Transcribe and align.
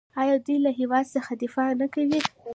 آیا 0.21 0.35
دوی 0.45 0.57
له 0.65 0.71
هیواد 0.79 1.05
څخه 1.15 1.31
دفاع 1.43 1.69
نه 1.81 1.87
کوي؟ 1.93 2.19